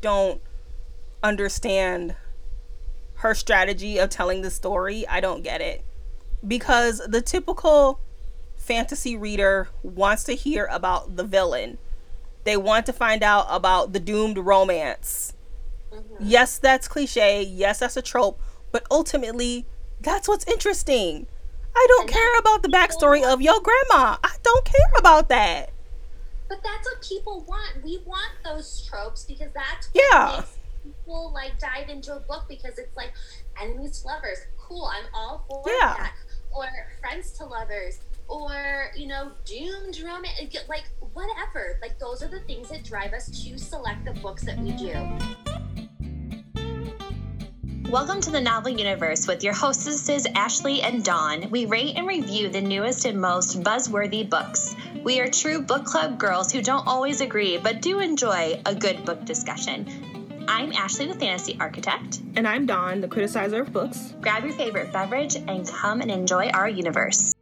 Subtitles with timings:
[0.00, 0.40] don't
[1.22, 2.14] understand
[3.16, 5.06] her strategy of telling the story.
[5.06, 5.84] I don't get it.
[6.46, 8.00] Because the typical
[8.56, 11.78] fantasy reader wants to hear about the villain.
[12.44, 15.34] They want to find out about the doomed romance.
[15.92, 16.16] Mm-hmm.
[16.20, 17.42] Yes, that's cliche.
[17.42, 18.40] Yes, that's a trope.
[18.72, 19.66] But ultimately,
[20.00, 21.26] that's what's interesting.
[21.76, 24.16] I don't care about the backstory of your grandma.
[24.24, 25.70] I don't care about that.
[26.50, 27.84] But that's what people want.
[27.84, 30.42] We want those tropes because that's yeah.
[30.82, 33.12] people like dive into a book because it's like
[33.62, 34.38] enemies to lovers.
[34.58, 35.94] Cool, I'm all for yeah.
[35.96, 36.14] that.
[36.52, 36.66] Or
[37.00, 38.00] friends to lovers.
[38.26, 41.78] Or, you know, doomed romance like whatever.
[41.80, 44.92] Like those are the things that drive us to select the books that we do.
[47.88, 51.50] Welcome to the Novel Universe with your hostesses Ashley and Dawn.
[51.50, 54.76] We rate and review the newest and most buzzworthy books.
[55.02, 59.04] We are true book club girls who don't always agree but do enjoy a good
[59.04, 60.44] book discussion.
[60.46, 62.20] I'm Ashley, the fantasy architect.
[62.36, 64.14] And I'm Dawn, the criticizer of books.
[64.20, 67.34] Grab your favorite beverage and come and enjoy our universe.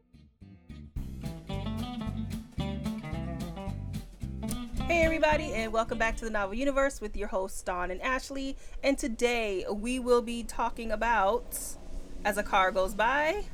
[4.88, 8.56] Hey, everybody, and welcome back to the Novel Universe with your hosts, Dawn and Ashley.
[8.82, 11.58] And today we will be talking about
[12.24, 13.44] As a Car Goes By,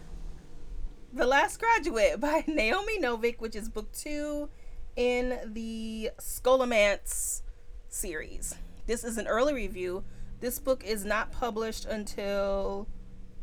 [1.12, 4.48] The Last Graduate by Naomi Novik, which is book two
[4.94, 7.42] in the Scholomance
[7.88, 8.54] series.
[8.86, 10.04] This is an early review.
[10.38, 12.86] This book is not published until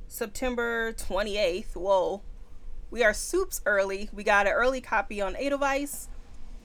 [0.08, 1.76] September 28th.
[1.76, 2.22] Whoa.
[2.90, 4.10] We are soups early.
[4.14, 6.08] We got an early copy on Edelweiss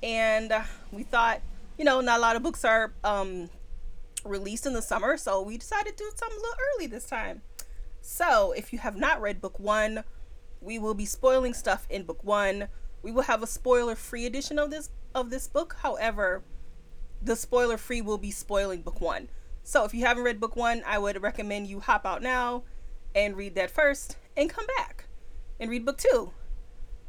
[0.06, 0.52] and
[0.92, 1.40] we thought,
[1.76, 3.50] you know, not a lot of books are um,
[4.24, 7.42] released in the summer, so we decided to do something a little early this time.
[8.00, 10.04] So, if you have not read book one,
[10.60, 12.68] we will be spoiling stuff in book one.
[13.02, 15.76] We will have a spoiler-free edition of this of this book.
[15.80, 16.42] However,
[17.20, 19.28] the spoiler-free will be spoiling book one.
[19.64, 22.62] So, if you haven't read book one, I would recommend you hop out now
[23.12, 25.06] and read that first, and come back
[25.58, 26.30] and read book two,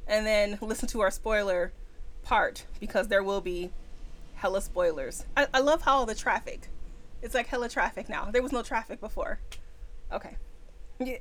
[0.08, 1.74] and then listen to our spoiler
[2.28, 3.72] part because there will be
[4.36, 5.26] hella spoilers.
[5.38, 6.68] I, I love how all the traffic.
[7.22, 8.26] It's like hella traffic now.
[8.32, 9.40] There was no traffic before.
[10.12, 10.36] Okay.
[11.00, 11.18] Yeah.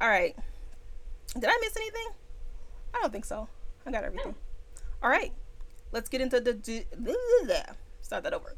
[0.00, 0.36] All right.
[1.34, 2.08] Did I miss anything?
[2.92, 3.48] I don't think so.
[3.86, 4.34] I got everything.
[5.00, 5.32] All right.
[5.92, 6.84] Let's get into the
[8.02, 8.56] start that over.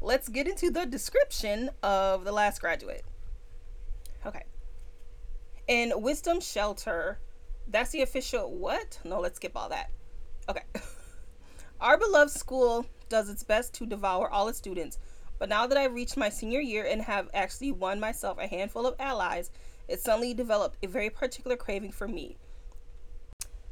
[0.00, 3.04] Let's get into the description of the last graduate.
[4.24, 4.44] Okay.
[5.68, 7.18] In Wisdom Shelter,
[7.68, 8.98] that's the official what?
[9.04, 9.90] No, let's skip all that.
[10.48, 10.62] Okay.
[11.80, 14.98] Our beloved school does its best to devour all its students,
[15.38, 18.86] but now that I've reached my senior year and have actually won myself a handful
[18.86, 19.50] of allies,
[19.88, 22.36] it suddenly developed a very particular craving for me.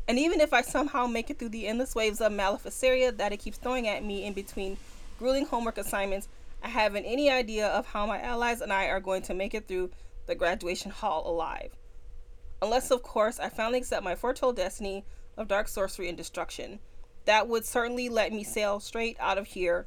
[0.09, 3.41] And even if I somehow make it through the endless waves of Maleficaria that it
[3.41, 4.79] keeps throwing at me in between
[5.19, 6.29] grueling homework assignments,
[6.63, 9.69] I haven't any idea of how my allies and I are going to make it
[9.69, 9.91] through
[10.27, 11.77] the graduation hall alive.
[12.63, 15.05] Unless, of course, I finally accept my foretold destiny
[15.37, 16.79] of dark sorcery and destruction
[17.29, 19.87] that would certainly let me sail straight out of here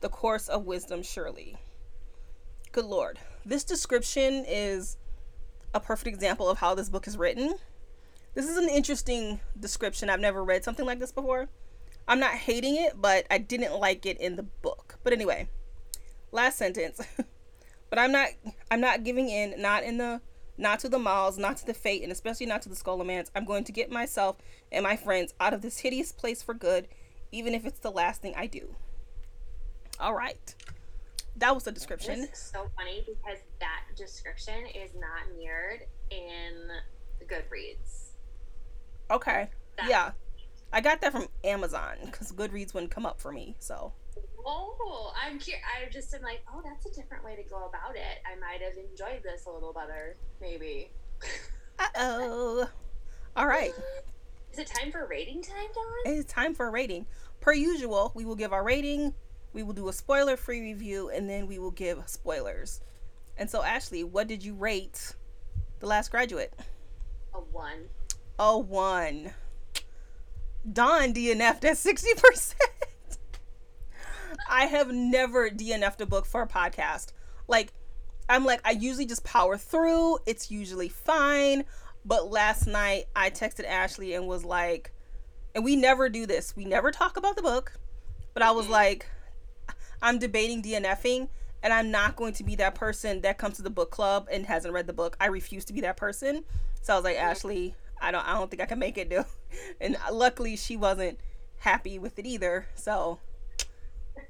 [0.00, 1.58] the course of wisdom surely.
[2.72, 3.18] Good lord.
[3.44, 4.96] This description is
[5.74, 7.56] a perfect example of how this book is written.
[8.32, 10.08] This is an interesting description.
[10.08, 11.50] I've never read something like this before.
[12.08, 14.96] I'm not hating it, but I didn't like it in the book.
[15.04, 15.48] But anyway,
[16.32, 16.98] last sentence.
[17.90, 18.28] but I'm not
[18.70, 20.22] I'm not giving in, not in the
[20.56, 23.30] not to the mals, not to the fate, and especially not to the Scholomance.
[23.34, 24.36] I'm going to get myself
[24.70, 26.88] and my friends out of this hideous place for good,
[27.32, 28.76] even if it's the last thing I do.
[29.98, 30.54] All right.
[31.36, 32.20] That was the description.
[32.20, 36.68] This is so funny because that description is not mirrored in
[37.18, 38.10] the Goodreads.
[39.10, 39.50] Okay.
[39.76, 39.88] That.
[39.88, 40.12] Yeah.
[40.72, 43.56] I got that from Amazon because Goodreads wouldn't come up for me.
[43.58, 43.92] So.
[44.46, 45.64] Oh, I'm curious.
[45.64, 48.22] I just am like, oh, that's a different way to go about it.
[48.26, 50.90] I might have enjoyed this a little better, maybe.
[51.78, 52.68] uh oh.
[53.36, 53.72] All right.
[54.52, 56.14] Is it time for rating time, Dawn?
[56.14, 57.06] It's time for a rating.
[57.40, 59.14] Per usual, we will give our rating,
[59.52, 62.80] we will do a spoiler free review, and then we will give spoilers.
[63.36, 65.14] And so, Ashley, what did you rate
[65.80, 66.52] The Last Graduate?
[67.34, 67.88] A one.
[68.38, 69.32] A one.
[70.70, 72.54] Dawn DNF'd at 60%.
[74.48, 77.12] I have never DNF'd a book for a podcast.
[77.48, 77.72] Like,
[78.28, 80.18] I'm like, I usually just power through.
[80.26, 81.64] It's usually fine.
[82.04, 84.92] But last night I texted Ashley and was like,
[85.54, 86.54] and we never do this.
[86.56, 87.72] We never talk about the book.
[88.32, 89.06] But I was like,
[90.02, 91.28] I'm debating DNFing
[91.62, 94.44] and I'm not going to be that person that comes to the book club and
[94.46, 95.16] hasn't read the book.
[95.20, 96.44] I refuse to be that person.
[96.82, 97.16] So I was like.
[97.16, 99.24] Ashley, I don't I don't think I can make it do.
[99.80, 101.20] And luckily she wasn't
[101.58, 102.66] happy with it either.
[102.74, 103.20] So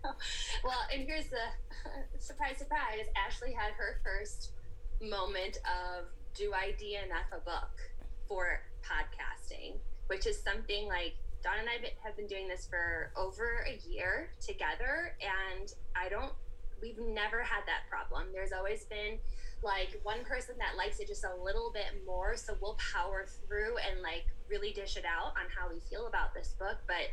[0.64, 1.44] well, and here's the
[2.18, 3.06] surprise, surprise.
[3.16, 4.52] Ashley had her first
[5.00, 7.80] moment of do I DNF a book
[8.28, 9.74] for podcasting,
[10.08, 14.30] which is something like Dawn and I have been doing this for over a year
[14.40, 16.32] together, and I don't,
[16.80, 18.28] we've never had that problem.
[18.32, 19.18] There's always been
[19.62, 23.76] like one person that likes it just a little bit more, so we'll power through
[23.76, 26.78] and like really dish it out on how we feel about this book.
[26.86, 27.12] But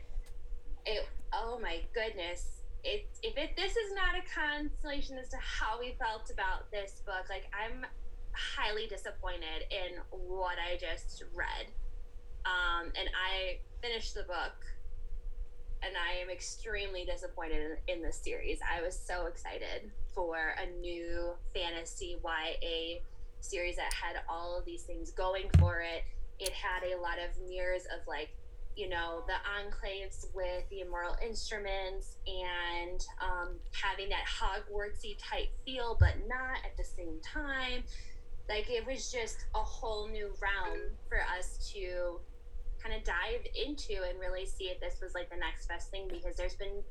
[0.85, 5.79] it, oh my goodness, it, if it, this is not a consolation as to how
[5.79, 7.85] we felt about this book, like I'm
[8.33, 11.67] highly disappointed in what I just read.
[12.45, 14.65] Um, and I finished the book
[15.83, 18.59] and I am extremely disappointed in, in this series.
[18.61, 22.99] I was so excited for a new fantasy YA
[23.39, 26.03] series that had all of these things going for it.
[26.39, 28.29] It had a lot of mirrors of like,
[28.75, 35.97] you know, the enclaves with the immoral instruments and um, having that Hogwartsy type feel,
[36.00, 37.83] but not at the same time.
[38.50, 42.19] Like it was just a whole new realm for us to
[42.81, 46.07] kind of dive into and really see if this was like the next best thing
[46.09, 46.81] because there's been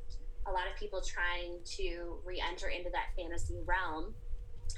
[0.46, 4.14] a lot of people trying to re-enter into that fantasy realm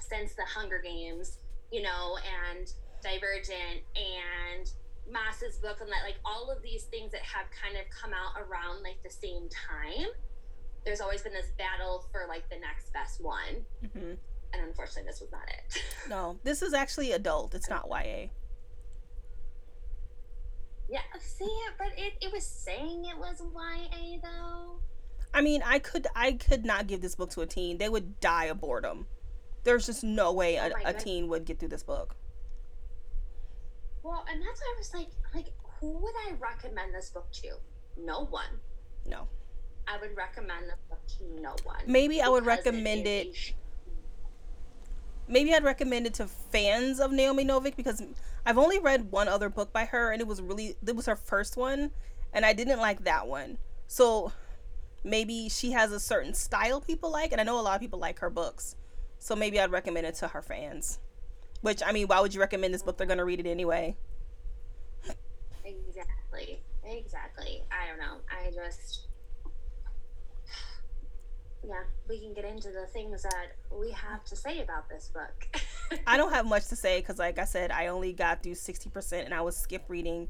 [0.00, 1.38] since the Hunger Games,
[1.70, 2.16] you know,
[2.50, 2.66] and
[3.02, 4.70] Divergent and
[5.10, 8.40] Moss's book and that like all of these things that have kind of come out
[8.40, 10.06] around like the same time.
[10.84, 13.64] There's always been this battle for like the next best one.
[13.84, 14.14] Mm-hmm.
[14.54, 15.82] And unfortunately, this was not it.
[16.10, 17.54] no, this is actually adult.
[17.54, 18.28] It's not YA.
[20.90, 24.81] Yeah, see it, but it, it was saying it was YA though.
[25.34, 27.78] I mean, I could I could not give this book to a teen.
[27.78, 29.06] They would die of boredom.
[29.64, 32.16] There's just no way a, oh a teen would get through this book.
[34.02, 37.52] Well, and that's why I was like, like, who would I recommend this book to?
[37.96, 38.60] No one.
[39.06, 39.28] No.
[39.87, 41.82] I would recommend the book to no one.
[41.87, 43.26] Maybe I would recommend it.
[43.26, 43.54] it
[45.28, 48.02] maybe I'd recommend it to fans of Naomi Novik because
[48.44, 51.16] I've only read one other book by her and it was really it was her
[51.16, 51.90] first one
[52.32, 53.58] and I didn't like that one.
[53.87, 54.32] So
[55.05, 57.98] maybe she has a certain style people like and I know a lot of people
[57.98, 58.76] like her books.
[59.19, 60.98] So maybe I'd recommend it to her fans.
[61.62, 62.98] Which I mean, why would you recommend this book?
[62.98, 63.96] They're going to read it anyway.
[65.64, 66.60] Exactly.
[66.84, 67.62] Exactly.
[67.70, 68.18] I don't know.
[68.30, 69.06] I just
[71.64, 75.62] yeah, we can get into the things that we have to say about this book.
[76.06, 79.24] I don't have much to say because, like I said, I only got through 60%
[79.24, 80.28] and I was skip reading.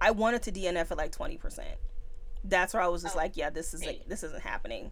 [0.00, 1.60] I wanted to DNF at like 20%.
[2.44, 4.90] That's where I was just oh, like, yeah, this is like, this isn't happening.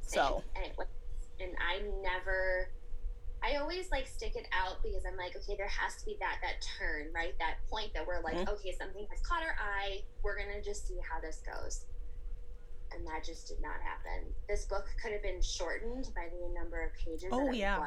[0.00, 0.42] So.
[0.56, 0.72] And,
[1.40, 2.70] and I never.
[3.42, 6.38] I always like stick it out because I'm like, okay, there has to be that
[6.42, 7.32] that turn, right?
[7.38, 8.54] That point that we're like, mm-hmm.
[8.54, 10.02] okay, something has caught our eye.
[10.22, 11.86] We're gonna just see how this goes
[12.92, 14.32] and that just did not happen.
[14.48, 17.28] This book could have been shortened by the number of pages.
[17.32, 17.78] Oh yeah.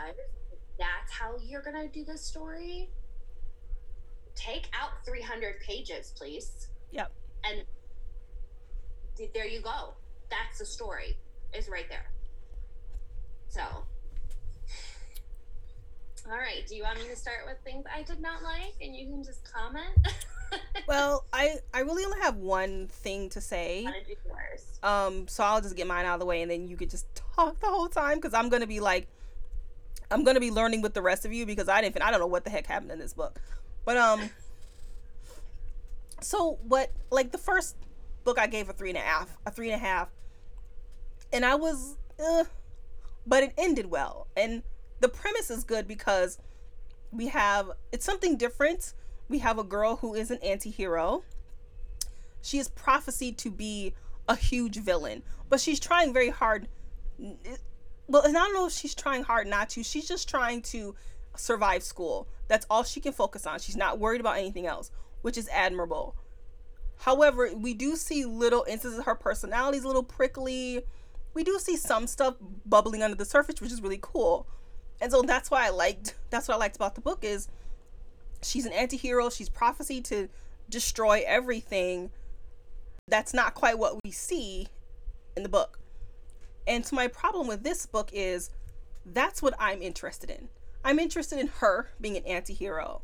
[0.80, 2.90] That's how you're gonna do the story.
[4.36, 6.70] Take out 300 pages, please.
[6.92, 7.12] Yep.
[7.44, 7.64] And
[9.34, 9.94] there you go.
[10.30, 11.18] That's the story.
[11.56, 12.12] Is right there.
[13.48, 13.62] So.
[16.26, 16.66] All right.
[16.68, 19.24] Do you want me to start with things I did not like, and you can
[19.24, 19.90] just comment?
[20.88, 23.84] well, I I really only have one thing to say.
[24.84, 27.08] Um, so I'll just get mine out of the way, and then you could just
[27.36, 29.08] talk the whole time because I'm gonna be like,
[30.12, 32.28] I'm gonna be learning with the rest of you because I didn't I don't know
[32.28, 33.40] what the heck happened in this book,
[33.86, 34.30] but um.
[36.22, 36.90] So what?
[37.12, 37.76] Like the first
[38.24, 40.08] book, I gave a three and a half, a three and a half,
[41.34, 42.46] and I was, uh,
[43.28, 44.64] but it ended well, and
[45.04, 46.40] the premise is good because
[47.12, 48.94] we have it's something different.
[49.28, 51.24] We have a girl who is an anti-hero.
[52.42, 53.94] She is prophesied to be
[54.30, 56.70] a huge villain but she's trying very hard.
[58.08, 59.84] Well and i don't know if she's trying hard not to.
[59.84, 60.96] She's just trying to
[61.36, 62.30] survive school.
[62.48, 63.60] That's all she can focus on.
[63.60, 64.90] She's not worried about anything else
[65.22, 66.16] which is admirable.
[67.00, 70.86] However we do see little instances of her personality is a little prickly.
[71.34, 74.48] We do see some stuff bubbling under the surface which is really cool
[75.04, 77.48] and so that's why i liked that's what i liked about the book is
[78.46, 79.30] she's an anti-hero.
[79.30, 80.30] She's prophesied to
[80.70, 82.12] destroy everything.
[83.08, 84.68] That's not quite what we see
[85.36, 85.80] in the book.
[86.68, 88.50] And so my problem with this book is
[89.06, 90.48] that's what i'm interested in.
[90.86, 93.02] I'm interested in her being an anti-hero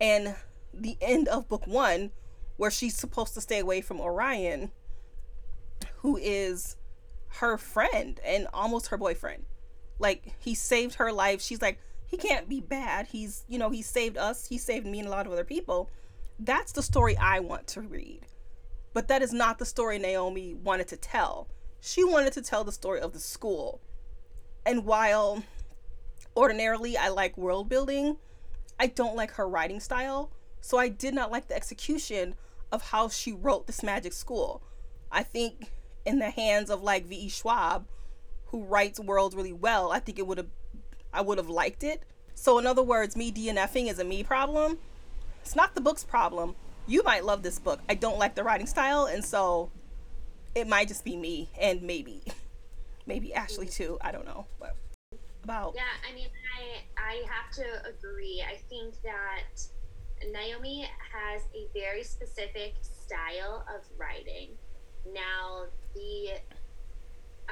[0.00, 0.34] and
[0.74, 2.10] the end of book one
[2.56, 4.70] where she's supposed to stay away from orion
[5.98, 6.76] who is
[7.28, 9.44] her friend and almost her boyfriend
[9.98, 11.78] like he saved her life she's like
[12.08, 13.06] he can't be bad.
[13.08, 15.90] He's, you know, he saved us, he saved me and a lot of other people.
[16.38, 18.26] That's the story I want to read.
[18.94, 21.48] But that is not the story Naomi wanted to tell.
[21.80, 23.80] she wanted to tell the story of the school.
[24.64, 25.44] And while
[26.36, 28.16] ordinarily I like world building,
[28.80, 30.32] I don't like her writing style.
[30.60, 32.34] So I did not like the execution
[32.72, 34.62] of how she wrote this magic school.
[35.12, 35.70] I think
[36.06, 37.28] in the hands of like V.E.
[37.28, 37.86] Schwab,
[38.48, 40.48] who writes worlds really well, I think it would have
[41.12, 42.02] I would have liked it.
[42.34, 44.78] So in other words, me DNFing is a me problem.
[45.42, 46.54] It's not the book's problem.
[46.86, 47.80] You might love this book.
[47.88, 49.70] I don't like the writing style, and so
[50.54, 52.22] it might just be me and maybe
[53.06, 53.98] maybe Ashley too.
[54.00, 54.46] I don't know.
[54.58, 54.76] But
[55.44, 56.28] about Yeah, I mean
[56.58, 58.42] I I have to agree.
[58.46, 59.60] I think that
[60.32, 64.50] Naomi has a very specific style of writing.
[65.12, 66.38] Now, the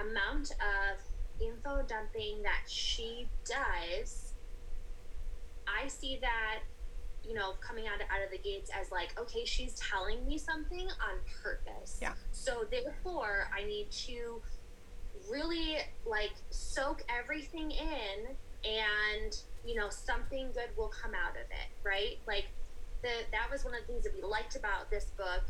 [0.01, 0.99] amount of
[1.41, 4.35] info dumping that she does,
[5.67, 6.61] I see that,
[7.25, 10.39] you know, coming out of, out of the gates as like, okay, she's telling me
[10.39, 11.99] something on purpose.
[12.01, 12.13] Yeah.
[12.33, 14.41] So therefore, I need to
[15.31, 21.69] really like soak everything in and you know something good will come out of it
[21.83, 22.45] right like
[23.03, 25.43] the that was one of the things that we liked about this book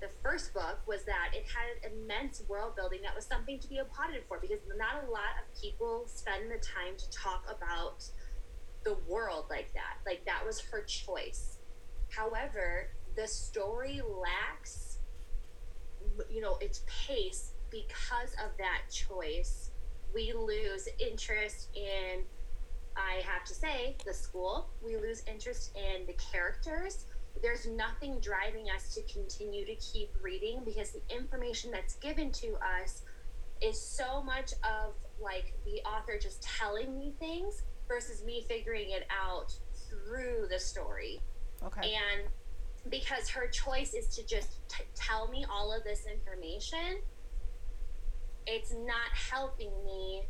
[0.00, 3.78] the first book was that it had immense world building that was something to be
[3.78, 8.04] applauded for because not a lot of people spend the time to talk about
[8.84, 11.58] the world like that like that was her choice
[12.08, 14.98] however the story lacks
[16.30, 19.70] you know its pace because of that choice
[20.14, 22.24] we lose interest in
[22.96, 24.68] I have to say, the school.
[24.82, 27.06] We lose interest in the characters.
[27.42, 32.54] There's nothing driving us to continue to keep reading because the information that's given to
[32.56, 33.02] us
[33.62, 39.06] is so much of like the author just telling me things versus me figuring it
[39.10, 39.52] out
[39.88, 41.20] through the story.
[41.62, 41.94] okay.
[41.94, 42.28] And
[42.90, 47.00] because her choice is to just t- tell me all of this information,
[48.46, 50.22] it's not helping me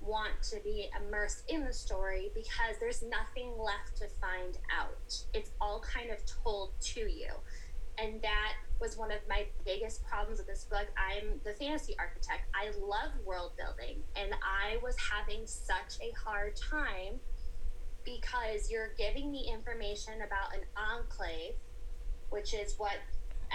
[0.00, 5.14] want to be immersed in the story because there's nothing left to find out.
[5.34, 7.30] It's all kind of told to you.
[7.98, 10.86] And that was one of my biggest problems with this book.
[10.96, 12.48] I'm the fantasy architect.
[12.54, 17.20] I love world building, and I was having such a hard time
[18.04, 21.52] because you're giving me information about an enclave,
[22.30, 22.96] which is what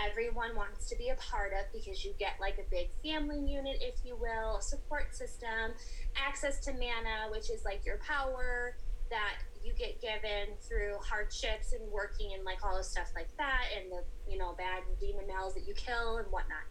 [0.09, 3.77] everyone wants to be a part of because you get like a big family unit,
[3.81, 5.73] if you will, support system,
[6.15, 8.77] access to mana, which is like your power
[9.09, 13.63] that you get given through hardships and working and like all the stuff like that,
[13.77, 16.65] and the you know bad demon mals that you kill and whatnot.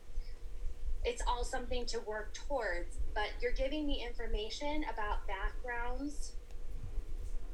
[1.04, 6.33] It's all something to work towards, but you're giving me information about backgrounds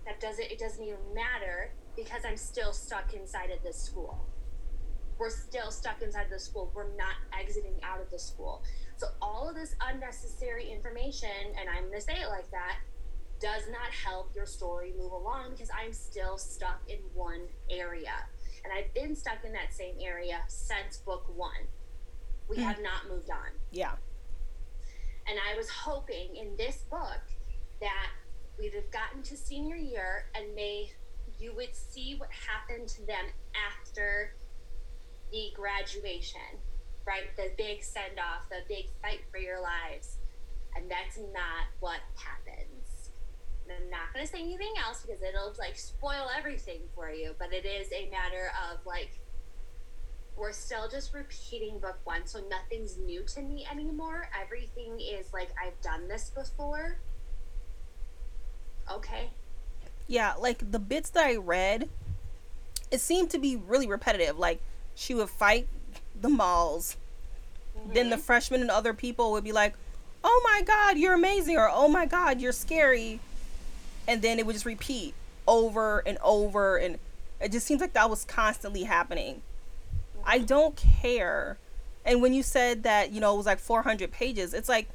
[0.06, 4.26] that doesn't it doesn't even matter because I'm still stuck inside of this school.
[5.20, 6.72] We're still stuck inside the school.
[6.74, 8.62] We're not exiting out of the school.
[8.96, 11.28] So all of this unnecessary information,
[11.60, 12.78] and I'm gonna say it like that,
[13.38, 18.14] does not help your story move along because I'm still stuck in one area.
[18.64, 21.68] And I've been stuck in that same area since book one.
[22.48, 22.62] We Hmm.
[22.62, 23.50] have not moved on.
[23.70, 23.96] Yeah.
[25.26, 27.20] And I was hoping in this book
[27.80, 28.10] that
[28.58, 30.92] we'd have gotten to senior year and may
[31.38, 33.24] you would see what happened to them
[33.54, 34.34] after
[35.32, 36.58] the graduation,
[37.06, 37.34] right?
[37.36, 40.16] The big send off, the big fight for your lives.
[40.76, 43.10] And that's not what happens.
[43.64, 47.34] And I'm not going to say anything else because it'll like spoil everything for you,
[47.38, 49.18] but it is a matter of like,
[50.36, 54.30] we're still just repeating book one, so nothing's new to me anymore.
[54.40, 56.98] Everything is like, I've done this before.
[58.90, 59.30] Okay.
[60.06, 61.88] Yeah, like the bits that I read,
[62.90, 64.38] it seemed to be really repetitive.
[64.38, 64.60] Like
[64.94, 65.68] she would fight
[66.20, 66.96] the mals,
[67.92, 69.74] then the freshmen and other people would be like,
[70.22, 73.20] "Oh my god, you're amazing," or "Oh my god, you're scary,"
[74.06, 75.14] and then it would just repeat
[75.46, 76.98] over and over, and
[77.40, 79.42] it just seems like that was constantly happening.
[80.24, 81.58] I don't care.
[82.04, 84.88] And when you said that, you know, it was like 400 pages, it's like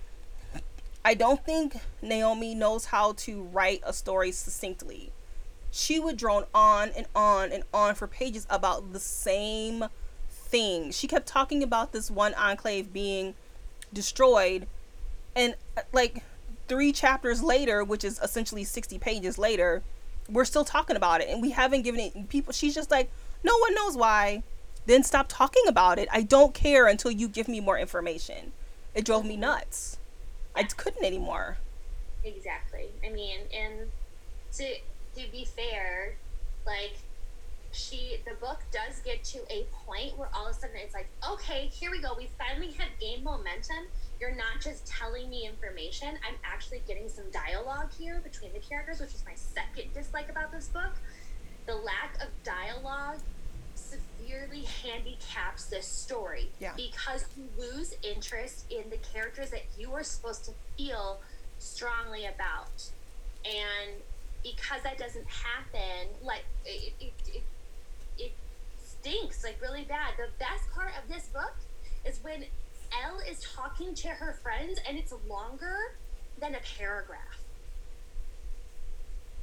[1.03, 5.11] I don't think Naomi knows how to write a story succinctly.
[5.77, 9.83] She would drone on and on and on for pages about the same
[10.29, 10.89] thing.
[10.91, 13.35] She kept talking about this one enclave being
[13.91, 14.67] destroyed,
[15.35, 16.23] and uh, like
[16.69, 19.83] three chapters later, which is essentially 60 pages later,
[20.29, 22.53] we're still talking about it, and we haven't given it people.
[22.53, 23.11] She's just like,
[23.43, 24.43] no one knows why.
[24.85, 26.07] Then stop talking about it.
[26.09, 28.53] I don't care until you give me more information.
[28.93, 29.97] It drove me nuts.
[30.55, 31.57] I couldn't anymore.
[32.23, 32.91] Exactly.
[33.05, 33.91] I mean, and
[34.53, 34.75] to
[35.15, 36.15] to be fair,
[36.65, 36.93] like
[37.71, 41.07] she the book does get to a point where all of a sudden it's like,
[41.29, 42.09] okay, here we go.
[42.17, 43.85] We finally have gained momentum.
[44.19, 46.09] You're not just telling me information.
[46.27, 50.51] I'm actually getting some dialogue here between the characters, which is my second dislike about
[50.51, 50.93] this book.
[51.65, 53.19] The lack of dialogue
[53.73, 56.73] severely handicaps this story Yeah.
[56.77, 61.19] because you lose interest in the characters that you are supposed to feel
[61.59, 62.89] strongly about
[63.43, 64.01] and
[64.45, 67.43] because that doesn't happen like it, it, it,
[68.19, 68.31] it
[68.77, 70.13] stinks like really bad.
[70.17, 71.55] The best part of this book
[72.05, 72.43] is when
[73.03, 75.95] Elle is talking to her friends and it's longer
[76.39, 77.39] than a paragraph.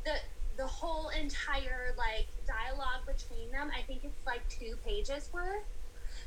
[0.04, 0.14] The
[0.56, 5.64] the whole entire like dialogue between them i think it's like two pages worth.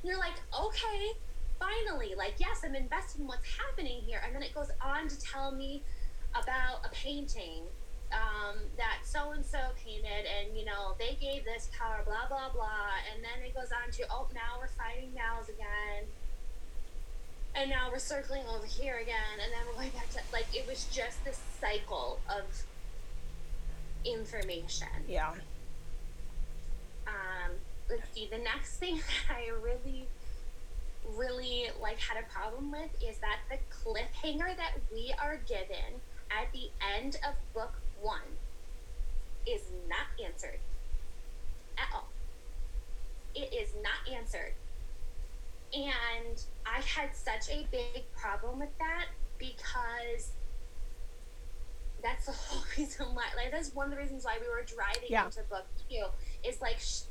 [0.02, 1.12] And you're like okay
[1.60, 4.22] finally like yes i'm invested in what's happening here.
[4.26, 5.84] And then it goes on to tell me
[6.34, 7.64] about a painting
[8.12, 12.50] um, that so and so painted and you know they gave this power blah blah
[12.54, 16.06] blah and then it goes on to oh now we're fighting mals again
[17.56, 20.68] and now we're circling over here again and then we're going back to like it
[20.68, 22.44] was just this cycle of
[24.06, 25.32] information Yeah.
[27.08, 27.52] um,
[27.90, 28.28] let's see.
[28.32, 28.96] The next thing
[29.28, 30.08] that I really,
[31.16, 36.52] really like had a problem with is that the cliffhanger that we are given at
[36.54, 38.22] the end of book one
[39.48, 40.60] is not answered
[41.78, 42.08] at all.
[43.36, 44.54] It is not answered.
[45.74, 50.32] And I had such a big problem with that because
[52.02, 55.10] that's the whole reason why like that's one of the reasons why we were driving
[55.10, 55.26] Yeah.
[55.26, 56.06] into book two
[56.48, 57.02] is like sh-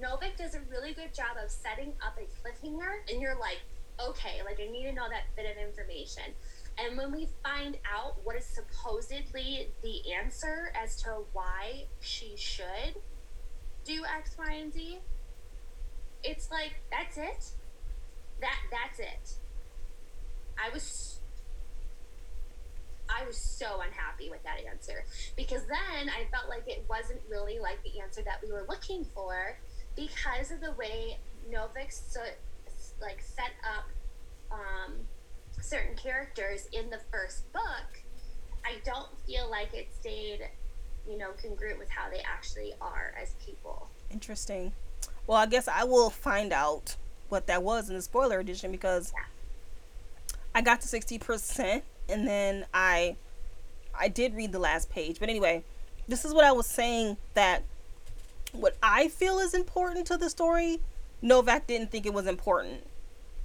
[0.00, 3.60] Novik does a really good job of setting up a cliffhanger and you're like
[4.00, 6.24] okay like I need to know that bit of information
[6.78, 12.96] and when we find out what is supposedly the answer as to why she should
[13.84, 15.00] do X Y and Z
[16.24, 17.44] it's like that's it.
[18.40, 19.34] That that's it.
[20.58, 21.20] I was
[23.08, 25.04] I was so unhappy with that answer.
[25.36, 29.04] Because then I felt like it wasn't really like the answer that we were looking
[29.14, 29.58] for
[29.96, 31.18] because of the way
[31.50, 32.20] Novik so,
[33.00, 33.84] like set up
[34.50, 34.94] um,
[35.60, 38.00] certain characters in the first book.
[38.64, 40.40] I don't feel like it stayed,
[41.08, 43.88] you know, congruent with how they actually are as people.
[44.10, 44.72] Interesting.
[45.26, 46.96] Well, I guess I will find out
[47.28, 49.24] what that was in the spoiler edition because Yeah.
[50.54, 53.16] I got to 60% and then I
[53.98, 55.18] I did read the last page.
[55.20, 55.64] But anyway,
[56.08, 57.62] this is what I was saying that
[58.52, 60.80] what I feel is important to the story,
[61.22, 62.86] Novik didn't think it was important.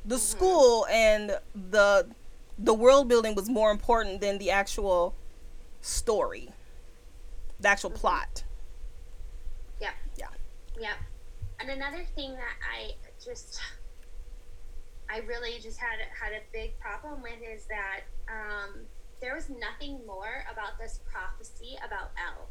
[0.07, 2.07] The school and the
[2.57, 5.13] the world building was more important than the actual
[5.81, 6.49] story.
[7.59, 8.43] The actual plot.
[9.79, 9.93] Yep.
[10.17, 10.27] Yeah.
[10.79, 10.95] Yep.
[11.59, 12.93] And another thing that I
[13.23, 13.59] just,
[15.09, 18.85] I really just had had a big problem with is that um,
[19.21, 22.47] there was nothing more about this prophecy about Elle.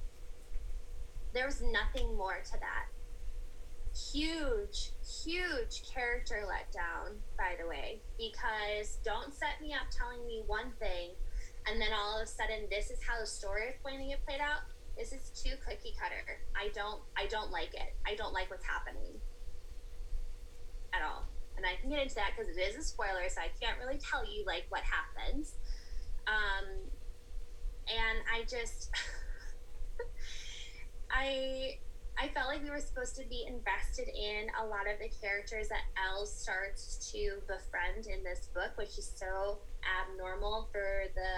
[1.32, 2.86] There was nothing more to that.
[4.12, 4.92] Huge,
[5.24, 11.12] huge character letdown, by the way, because don't set me up telling me one thing
[11.68, 14.24] and then all of a sudden this is how the story is going to get
[14.24, 14.62] played out.
[14.96, 16.40] This is too cookie cutter.
[16.54, 17.94] I don't i don't like it.
[18.06, 19.20] I don't like what's happening
[20.94, 21.26] at all.
[21.56, 23.98] And i can get into that because it is a spoiler so i can't really
[23.98, 25.54] tell you like what happens.
[26.26, 26.66] Um
[27.88, 28.90] and i just
[31.10, 31.78] i
[32.18, 35.68] i felt like we were supposed to be invested in a lot of the characters
[35.68, 39.58] that elle starts to befriend in this book which is so
[40.02, 41.32] abnormal for the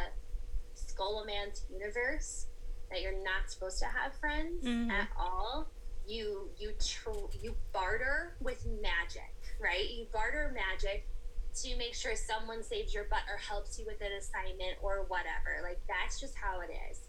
[0.76, 2.46] Scholomance universe
[2.90, 4.90] that you're not supposed to have friends Mhm.
[4.90, 5.68] at all.
[6.06, 9.90] You you tr- you barter with magic, right?
[9.90, 11.06] You barter magic
[11.62, 15.60] to make sure someone saves your butt or helps you with an assignment or whatever.
[15.62, 17.08] Like that's just how it is.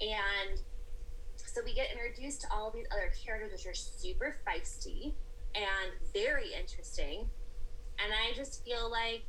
[0.00, 0.60] And
[1.52, 5.12] so we get introduced to all these other characters which are super feisty
[5.54, 7.28] and very interesting.
[8.02, 9.24] And I just feel like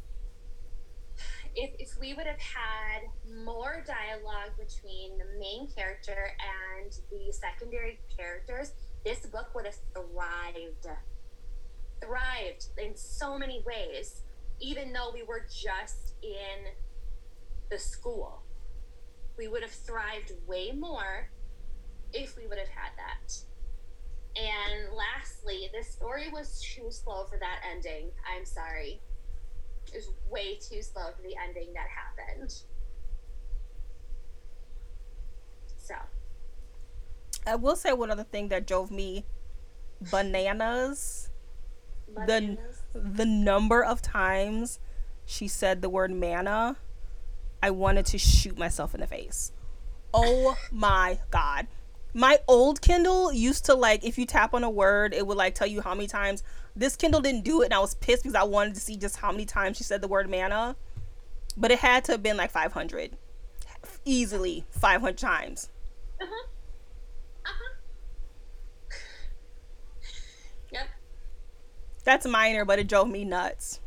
[1.54, 3.02] if, if we would have had
[3.44, 6.32] more dialogue between the main character
[6.82, 8.72] and the secondary characters,
[9.04, 10.88] this book would have thrived.
[12.02, 14.22] Thrived in so many ways,
[14.62, 16.72] even though we were just in
[17.70, 18.44] the school.
[19.38, 21.30] We would have thrived way more
[22.13, 23.36] if we would have had that.
[24.36, 28.12] And lastly, the story was too slow for that ending.
[28.28, 29.02] I'm sorry
[29.93, 32.54] it was way too slow for the ending that happened.
[35.78, 35.95] So,
[37.45, 39.26] I will say one other thing that drove me
[39.99, 41.30] bananas.
[42.08, 42.82] The Bananas.
[42.93, 44.80] the number of times
[45.26, 46.78] she said the word mana,
[47.62, 49.52] I wanted to shoot myself in the face.
[50.13, 51.67] Oh my god.
[52.13, 55.56] My old Kindle used to like if you tap on a word, it would like
[55.56, 56.43] tell you how many times.
[56.76, 59.17] This Kindle didn't do it and I was pissed because I wanted to see just
[59.17, 60.76] how many times she said the word mana.
[61.58, 63.17] But it had to have been like 500.
[64.06, 65.69] Easily 500 times.
[66.21, 66.47] Uh-huh.
[67.45, 67.76] Uh-huh.
[70.71, 70.88] Yep.
[72.04, 73.80] That's minor, but it drove me nuts.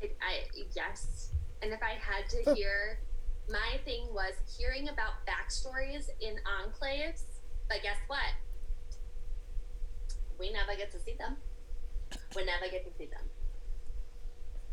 [0.00, 1.30] It, I yes.
[1.62, 3.00] And if I had to hear,
[3.48, 7.22] my thing was hearing about backstories in enclaves.
[7.68, 8.18] But guess what?
[10.38, 11.36] We never get to see them.
[12.34, 13.24] We never get to see them.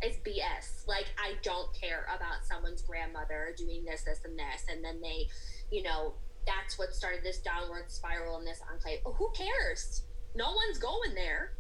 [0.02, 0.88] It's BS.
[0.88, 5.28] Like I don't care about someone's grandmother doing this, this, and this, and then they,
[5.72, 6.14] you know,
[6.46, 9.00] that's what started this downward spiral in this enclave.
[9.06, 10.04] Oh, who cares?
[10.36, 11.54] No one's going there.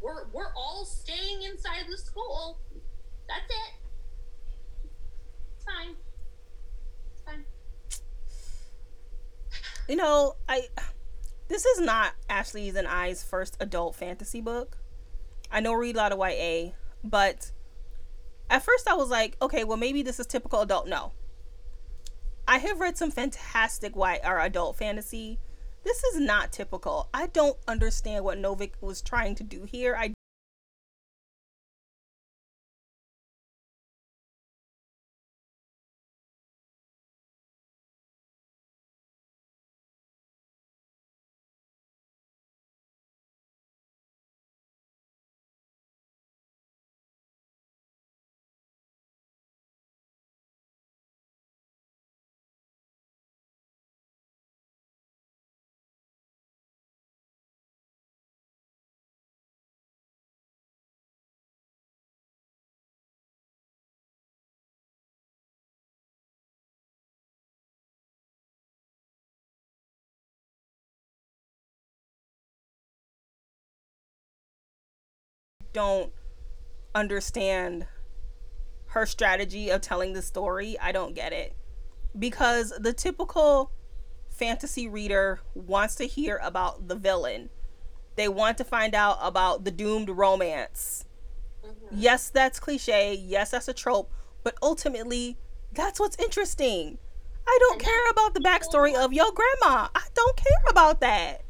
[0.00, 2.58] We're we're all staying inside the school.
[3.28, 3.74] That's it.
[5.56, 5.94] It's fine.
[7.12, 7.44] It's fine.
[9.88, 10.68] You know, I
[11.48, 14.78] this is not Ashley's and I's first adult fantasy book.
[15.50, 17.50] I know read a lot of YA, but
[18.48, 20.86] at first I was like, okay, well maybe this is typical adult.
[20.86, 21.12] No.
[22.46, 25.38] I have read some fantastic Y or adult fantasy.
[25.82, 27.08] This is not typical.
[27.14, 29.96] I don't understand what Novik was trying to do here.
[29.96, 30.12] I
[75.72, 76.12] don't
[76.94, 77.86] understand
[78.86, 80.78] her strategy of telling the story.
[80.78, 81.54] I don't get it.
[82.18, 83.70] Because the typical
[84.28, 87.50] fantasy reader wants to hear about the villain.
[88.16, 91.04] They want to find out about the doomed romance.
[91.92, 93.14] Yes, that's cliche.
[93.14, 94.12] Yes, that's a trope.
[94.42, 95.38] But ultimately,
[95.72, 96.98] that's what's interesting.
[97.46, 99.88] I don't care about the backstory of your grandma.
[99.94, 101.42] I don't care about that.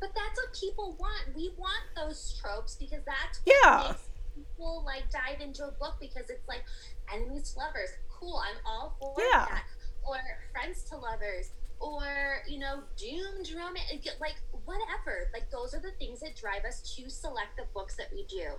[0.00, 1.36] But that's what people want.
[1.36, 3.88] We want those tropes because that's Yeah.
[3.90, 6.64] makes people like dive into a book because it's like
[7.12, 7.90] enemies to lovers.
[8.08, 9.46] Cool, I'm all for Yeah.
[9.46, 9.66] that.
[10.02, 10.18] Or
[10.52, 11.50] friends to lovers.
[11.80, 15.30] Or, you know, doomed romance like whatever.
[15.32, 18.58] Like those are the things that drive us to select the books that we do.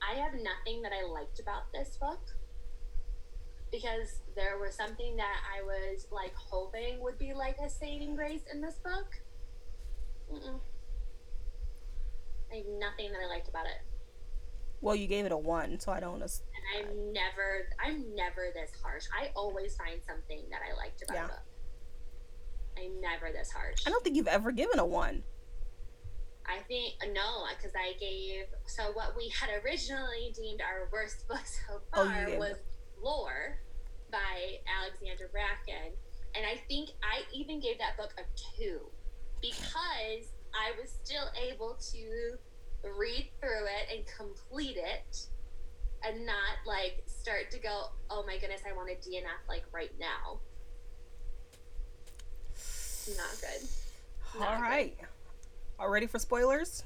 [0.00, 2.20] I have nothing that I liked about this book
[3.70, 8.42] because there was something that I was like hoping would be like a saving grace
[8.52, 9.20] in this book.
[10.32, 10.60] Mm-mm.
[12.52, 13.80] I have nothing that I liked about it,
[14.80, 16.22] Well, you gave it a one, so I don't.
[16.22, 16.30] And
[16.76, 19.04] I'm never, I'm never this harsh.
[19.18, 21.24] I always find something that I liked about Yeah.
[21.24, 21.40] a book.
[22.78, 23.82] I'm never this harsh.
[23.86, 25.24] I don't think you've ever given a one.
[26.46, 31.26] I think uh, no, because I gave so what we had originally deemed our worst
[31.28, 32.56] book so Oh, far gave was.
[33.02, 33.58] Lore
[34.10, 35.92] by Alexandra Bracken,
[36.34, 38.22] and I think I even gave that book a
[38.56, 38.88] two
[39.40, 42.38] because I was still able to
[42.96, 45.26] read through it and complete it,
[46.06, 49.92] and not like start to go, oh my goodness, I want a DNF like right
[49.98, 50.38] now.
[53.16, 53.68] Not good.
[54.38, 54.62] Not All good.
[54.62, 54.96] right.
[55.78, 56.84] Are ready for spoilers?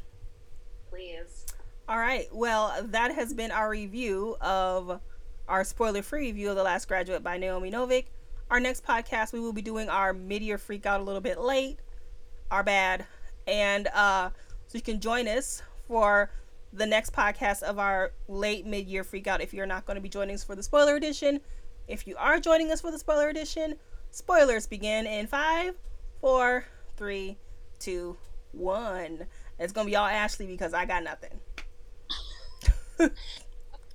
[0.89, 1.47] Please.
[1.89, 2.29] All right.
[2.33, 5.01] Well, that has been our review of
[5.49, 8.07] our spoiler free review of The Last Graduate by Naomi Novik.
[8.51, 11.41] Our next podcast, we will be doing our mid year freak out a little bit
[11.41, 11.79] late.
[12.53, 13.07] Our bad.
[13.47, 14.29] And uh,
[14.69, 16.31] so you can join us for
[16.71, 20.03] the next podcast of our late mid year freak out if you're not going to
[20.03, 21.41] be joining us for the spoiler edition.
[21.89, 23.77] If you are joining us for the spoiler edition,
[24.11, 25.75] spoilers begin in five,
[26.21, 27.39] four, three,
[27.81, 28.19] two,
[28.53, 29.27] one.
[29.59, 31.41] It's gonna be all Ashley because I got nothing.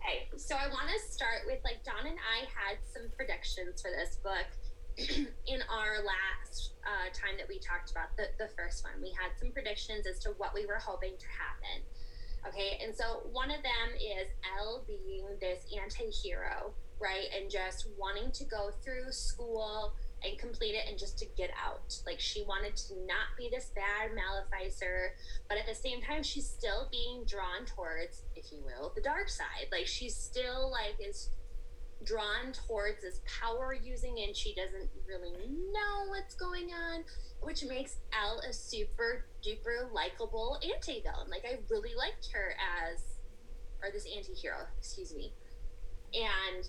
[0.07, 3.91] Okay, so I want to start with like Dawn and I had some predictions for
[3.91, 4.47] this book
[5.47, 8.93] in our last uh, time that we talked about the, the first one.
[9.01, 11.85] We had some predictions as to what we were hoping to happen.
[12.47, 17.27] Okay, and so one of them is Elle being this anti hero, right?
[17.35, 21.95] And just wanting to go through school and complete it and just to get out.
[22.05, 25.09] Like she wanted to not be this bad maleficer,
[25.47, 29.29] but at the same time she's still being drawn towards, if you will, the dark
[29.29, 29.67] side.
[29.71, 31.29] Like she's still like is
[32.03, 37.03] drawn towards this power using and she doesn't really know what's going on,
[37.41, 41.29] which makes Elle a super duper likable anti-villain.
[41.29, 42.55] Like I really liked her
[42.85, 43.01] as
[43.81, 45.33] or this anti-hero, excuse me.
[46.13, 46.67] And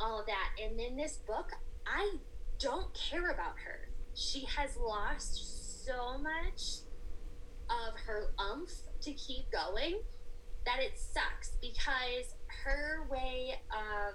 [0.00, 0.50] all of that.
[0.62, 1.50] And in this book,
[1.86, 2.16] I
[2.58, 3.88] don't care about her.
[4.14, 6.80] She has lost so much
[7.68, 8.70] of her umph
[9.02, 10.00] to keep going
[10.64, 14.14] that it sucks because her way of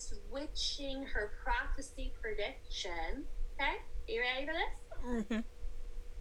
[0.00, 3.24] switching her prophecy prediction.
[3.60, 5.24] Okay, Are you ready for this?
[5.24, 5.40] Mm-hmm.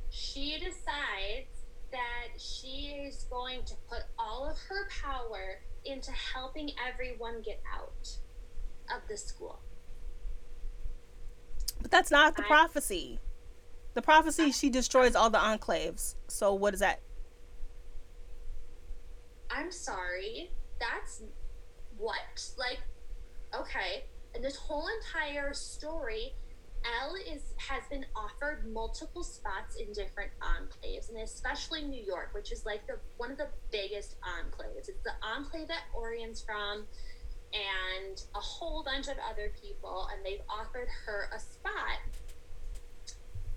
[0.10, 1.60] She decides
[1.92, 8.10] that she is going to put all of her power into helping everyone get out
[8.94, 9.60] of the school.
[11.82, 13.20] But that's not the I, prophecy.
[13.94, 16.16] The prophecy, I, she destroys all the enclaves.
[16.28, 17.02] So what is that?
[19.50, 20.52] I'm sorry.
[20.80, 21.24] That's
[21.98, 22.54] what?
[22.58, 22.80] Like,
[23.56, 24.06] okay.
[24.36, 26.34] And this whole entire story,
[26.86, 32.52] Elle is has been offered multiple spots in different enclaves, and especially New York, which
[32.52, 34.88] is like the one of the biggest enclaves.
[34.88, 36.86] It's the enclave that Orion's from
[37.52, 42.00] and a whole bunch of other people, and they've offered her a spot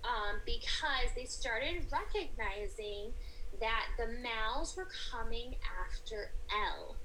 [0.03, 3.13] um, because they started recognizing
[3.59, 6.95] that the Mals were coming after Elle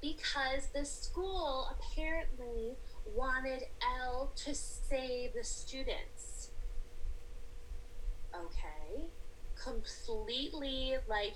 [0.00, 2.76] because the school apparently
[3.14, 3.64] wanted
[4.00, 6.50] L to save the students.
[8.34, 9.06] Okay.
[9.62, 11.34] Completely like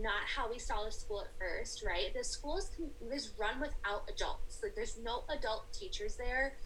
[0.00, 2.14] not how we saw the school at first, right?
[2.14, 2.70] The school is,
[3.12, 4.60] is run without adults.
[4.62, 6.56] Like there's no adult teachers there.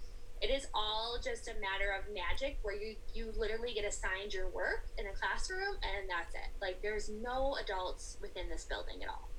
[0.40, 4.49] It is all just a matter of magic where you you literally get assigned your
[4.51, 6.51] work in a classroom and that's it.
[6.61, 9.31] Like there's no adults within this building at all.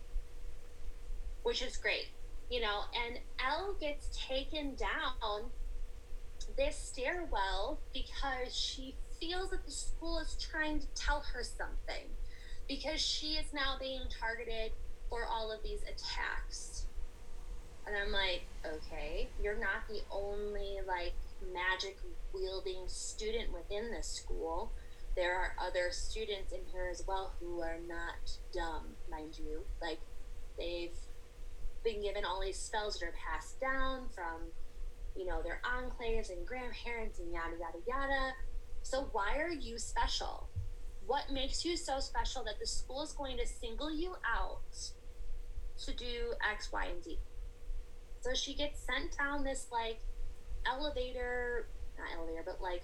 [1.47, 2.09] Which is great.
[2.51, 5.45] You know, and Elle gets taken down
[6.57, 12.09] this stairwell because she feels that the school is trying to tell her something
[12.67, 14.73] because she is now being targeted
[15.09, 16.87] for all of these attacks.
[17.85, 21.13] And I'm like, okay, you're not the only like
[21.53, 21.97] magic
[22.33, 24.73] wielding student within this school.
[25.15, 29.61] There are other students in here as well who are not dumb, mind you.
[29.81, 29.99] Like
[30.57, 30.91] they've
[31.93, 34.41] been given all these spells that are passed down from,
[35.15, 38.33] you know, their enclaves and grandparents and yada yada yada.
[38.81, 40.49] So why are you special?
[41.07, 44.59] what makes you so special that the school is going to single you out
[45.85, 47.17] to do X, Y, and Z?
[48.19, 49.99] So she gets sent down this like
[50.65, 52.83] elevator, not elevator, but like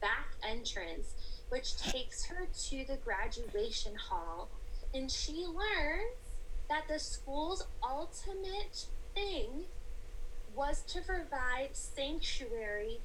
[0.00, 1.12] back entrance,
[1.50, 4.48] which takes her to the graduation hall.
[4.94, 6.25] And she learns
[6.68, 9.64] that the school's ultimate thing
[10.54, 12.98] was to provide sanctuary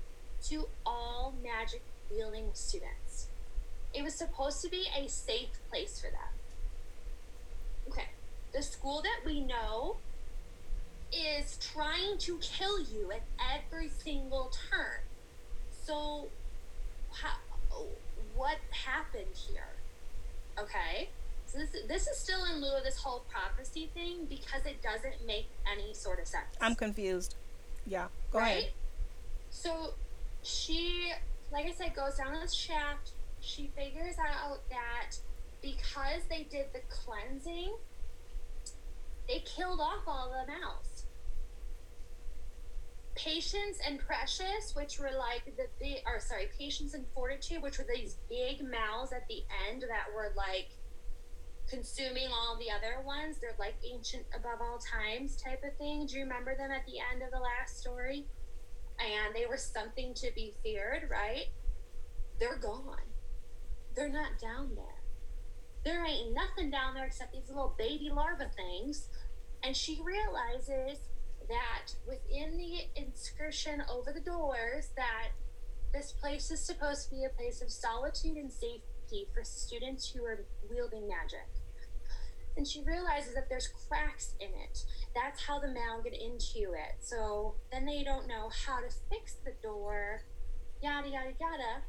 [0.44, 3.28] to all magic wielding students.
[3.94, 6.32] It was supposed to be a safe place for them.
[7.90, 8.08] Okay.
[8.54, 9.98] The school that we know
[11.12, 13.22] is trying to kill you at
[13.54, 15.02] every single turn.
[15.86, 16.28] So,
[17.12, 17.38] how,
[18.36, 19.68] what happened here?
[20.58, 21.10] Okay.
[21.52, 25.26] So this, this is still in lieu of this whole prophecy thing because it doesn't
[25.26, 26.46] make any sort of sense.
[26.62, 27.36] I'm confused.
[27.86, 28.08] Yeah.
[28.32, 28.50] Go right?
[28.50, 28.72] ahead.
[29.50, 29.94] So
[30.44, 31.12] she,
[31.52, 33.12] like I said, goes down this shaft
[33.42, 35.18] she figures out that
[35.62, 37.74] because they did the cleansing,
[39.28, 41.04] they killed off all the Mals.
[43.16, 47.86] Patience and Precious, which were like the big, or sorry, Patience and Fortitude, which were
[47.94, 50.70] these big mouths at the end that were like
[51.70, 53.38] consuming all the other ones.
[53.40, 56.06] They're like ancient above all times type of thing.
[56.06, 58.26] Do you remember them at the end of the last story?
[59.00, 61.46] And they were something to be feared, right?
[62.40, 63.12] They're gone
[63.96, 64.86] they're not down there.
[65.84, 69.08] There ain't nothing down there except these little baby larva things.
[69.64, 71.00] And she realizes
[71.50, 75.30] that within the inscription over the doors that
[75.94, 78.84] this place is supposed to be a place of solitude and safety
[79.34, 81.48] for students who are wielding magic.
[82.58, 84.84] And she realizes that there's cracks in it.
[85.16, 87.00] That's how the Mal get into it.
[87.00, 90.24] So then they don't know how to fix the door,
[90.82, 91.84] yada, yada, yada.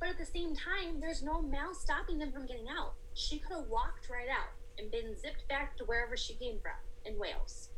[0.00, 2.94] But at the same time, there's no mouse stopping them from getting out.
[3.14, 6.72] She could have walked right out and been zipped back to wherever she came from
[7.04, 7.70] in Wales.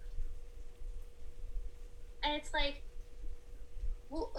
[2.24, 2.82] And it's like,
[4.08, 4.32] well,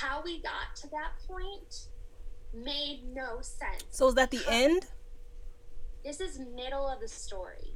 [0.00, 1.86] how we got to that point
[2.54, 3.84] made no sense.
[3.90, 4.86] So is that the end?
[6.04, 7.74] This is middle of the story.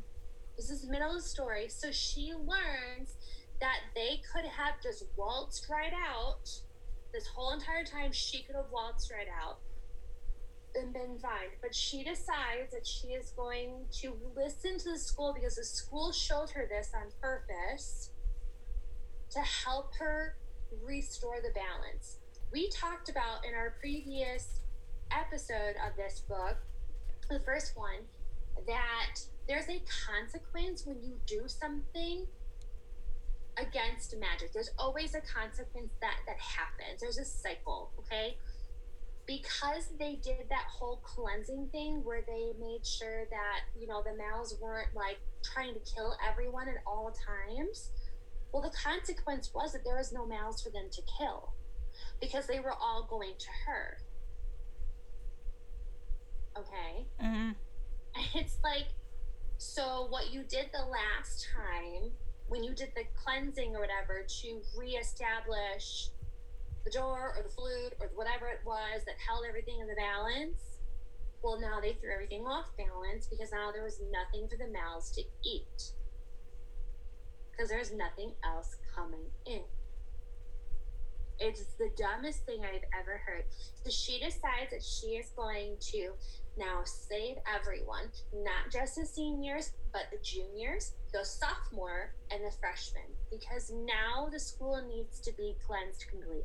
[0.57, 1.69] This is middle of the story.
[1.69, 3.17] So she learns
[3.61, 6.49] that they could have just waltzed right out.
[7.13, 9.59] This whole entire time, she could have waltzed right out
[10.75, 11.51] and been fine.
[11.61, 16.13] But she decides that she is going to listen to the school because the school
[16.13, 18.11] showed her this on purpose
[19.31, 20.37] to help her
[20.85, 22.19] restore the balance.
[22.53, 24.61] We talked about in our previous
[25.13, 26.57] episode of this book,
[27.29, 28.07] the first one,
[28.67, 32.27] that there's a consequence when you do something
[33.59, 34.53] against magic.
[34.53, 37.01] There's always a consequence that that happens.
[37.01, 38.37] There's a cycle, okay?
[39.27, 44.11] Because they did that whole cleansing thing where they made sure that, you know, the
[44.11, 47.91] mals weren't like trying to kill everyone at all times.
[48.53, 51.53] Well, the consequence was that there was no mals for them to kill
[52.21, 53.99] because they were all going to her.
[56.59, 57.07] Okay?
[57.23, 57.51] Mm-hmm.
[58.35, 58.89] It's like,
[59.59, 62.11] so what you did the last time
[62.49, 66.11] when you did the cleansing or whatever to reestablish
[66.85, 70.81] the door or the flute or whatever it was that held everything in the balance,
[71.43, 75.15] well, now they threw everything off balance because now there was nothing for the mals
[75.15, 75.95] to eat
[77.61, 79.61] because there's nothing else coming in.
[81.39, 83.45] It's the dumbest thing I've ever heard.
[83.85, 86.13] So she decides that she is going to
[86.57, 93.03] now save everyone, not just the seniors, but the juniors, the sophomore, and the freshmen,
[93.31, 96.45] because now the school needs to be cleansed completely.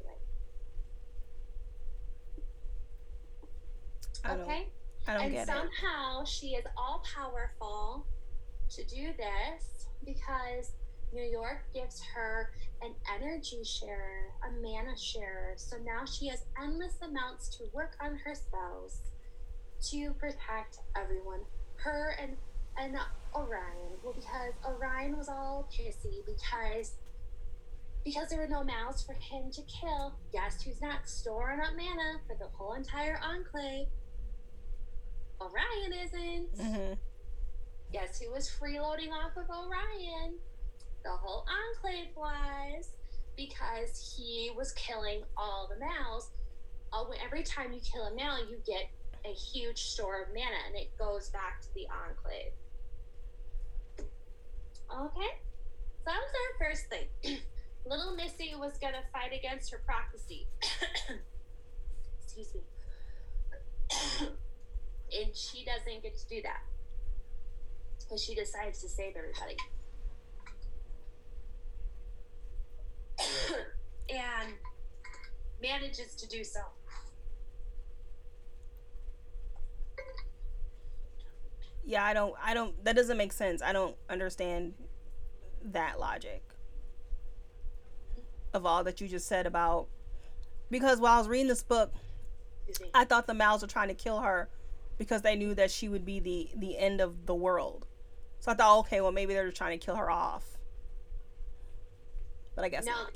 [4.23, 4.67] I Okay?
[5.07, 5.47] I don't and get it.
[5.47, 8.05] somehow she is all powerful
[8.69, 10.71] to do this because
[11.15, 12.51] New York gives her
[12.81, 15.53] an energy share, a mana share.
[15.55, 18.99] So now she has endless amounts to work on her spells
[19.91, 21.41] to protect everyone.
[21.77, 22.35] Her and
[22.77, 22.97] and
[23.33, 23.97] Orion.
[24.03, 26.95] Well, because Orion was all pissy because
[28.03, 30.13] because there were no mals for him to kill.
[30.33, 33.87] Guess who's not storing up mana for the whole entire enclave?
[35.41, 36.57] Orion isn't.
[36.57, 36.93] Mm-hmm.
[37.93, 40.35] Guess who was freeloading off of Orion?
[41.05, 42.89] The whole enclave was
[43.37, 46.29] because he was killing all the mals.
[46.91, 48.89] Oh, uh, Every time you kill a mal, you get
[49.23, 52.53] a huge store of mana, and it goes back to the enclave.
[54.89, 55.31] Okay,
[55.99, 57.07] so that was our first thing.
[57.85, 60.47] Little Missy was gonna fight against her prophecy.
[62.23, 62.61] Excuse me.
[65.21, 66.61] and she doesn't get to do that
[67.99, 69.55] because she decides to save everybody.
[74.09, 74.53] and
[75.61, 76.61] manages to do so.
[81.85, 82.33] Yeah, I don't.
[82.43, 82.83] I don't.
[82.83, 83.61] That doesn't make sense.
[83.61, 84.73] I don't understand
[85.63, 86.41] that logic
[88.53, 89.87] of all that you just said about.
[90.71, 91.93] Because while I was reading this book,
[92.93, 94.49] I thought the Mals were trying to kill her
[94.97, 97.85] because they knew that she would be the the end of the world.
[98.39, 100.54] So I thought, okay, well maybe they're just trying to kill her off.
[102.55, 103.11] But I guess No, not.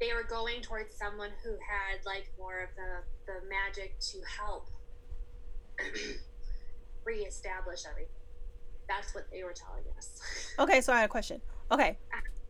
[0.00, 4.68] they were going towards someone who had like more of the the magic to help
[7.04, 8.12] reestablish everything.
[8.88, 10.20] That's what they were telling us.
[10.58, 11.40] Okay, so I had a question.
[11.72, 11.98] Okay,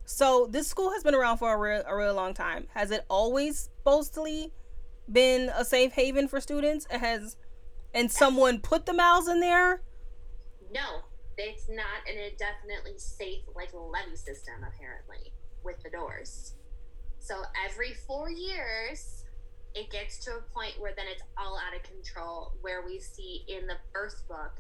[0.05, 2.67] so this school has been around for a real, a real long time.
[2.75, 4.53] Has it always supposedly
[5.11, 6.87] been a safe haven for students?
[6.91, 7.39] It has,
[7.95, 9.81] and someone put the Mals in there.
[10.71, 11.01] No,
[11.39, 15.33] it's not an indefinitely safe like levy system apparently
[15.65, 16.55] with the doors.
[17.19, 19.25] So every four years,
[19.75, 22.53] it gets to a point where then it's all out of control.
[22.61, 24.53] Where we see in the first book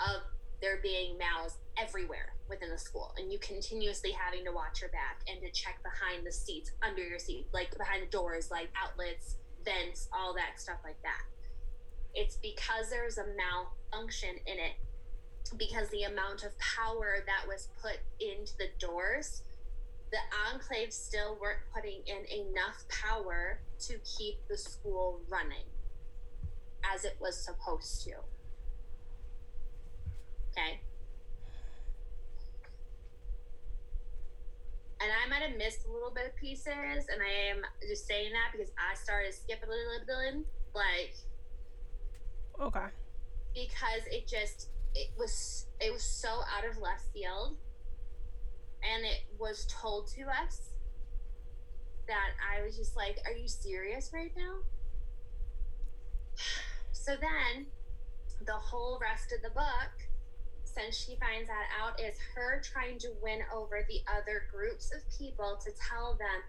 [0.00, 0.22] of
[0.60, 5.20] there being mals everywhere within the school, and you continuously having to watch your back
[5.26, 9.36] and to check behind the seats, under your seat, like behind the doors, like outlets,
[9.64, 11.22] vents, all that stuff like that.
[12.14, 14.76] It's because there's a malfunction in it
[15.56, 19.42] because the amount of power that was put into the doors,
[20.12, 20.18] the
[20.52, 25.64] enclave still weren't putting in enough power to keep the school running
[26.94, 28.12] as it was supposed to.
[30.50, 30.80] Okay.
[35.00, 38.30] And I might have missed a little bit of pieces, and I am just saying
[38.32, 41.14] that because I started skipping a little bit, like
[42.60, 42.86] Okay.
[43.54, 47.56] because it just it was it was so out of left field
[48.82, 50.70] and it was told to us
[52.08, 54.56] that I was just like, Are you serious right now?
[56.94, 57.66] So then
[58.46, 59.90] the whole rest of the book,
[60.62, 65.02] since she finds that out, is her trying to win over the other groups of
[65.18, 66.42] people to tell them,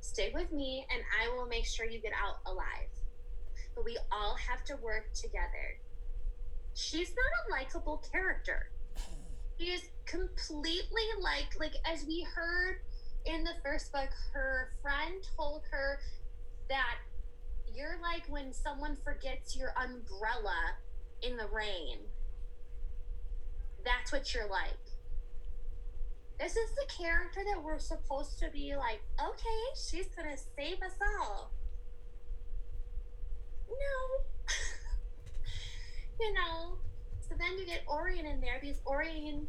[0.00, 2.88] Stay with me and I will make sure you get out alive.
[3.74, 5.76] But we all have to work together.
[6.74, 8.70] She's not a likable character.
[9.60, 12.76] Is completely like like as we heard
[13.26, 15.98] in the first book, her friend told her
[16.68, 16.96] that
[17.74, 20.76] you're like when someone forgets your umbrella
[21.22, 21.98] in the rain.
[23.84, 24.78] That's what you're like.
[26.38, 30.94] This is the character that we're supposed to be like, okay, she's gonna save us
[31.20, 31.50] all.
[33.68, 34.54] No.
[36.20, 36.78] you know.
[37.28, 39.46] So then you get Orion in there because Orion